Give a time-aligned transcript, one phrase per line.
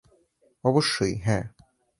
[0.63, 1.43] অবশ্যই, হ্যাঁ।